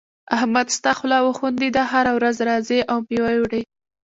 احمد 0.35 0.67
ستا 0.77 0.91
خوله 0.97 1.17
وخوندېده؛ 1.21 1.83
هر 1.93 2.05
ورځ 2.17 2.35
راځې 2.49 2.79
او 2.91 2.97
مېوه 3.07 3.33
وړې. 3.41 3.61